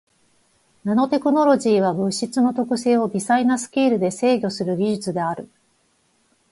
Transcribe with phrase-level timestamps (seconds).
[0.83, 5.47] ナノテクノロジーは物質の特性を微細なスケールで制御する技術である。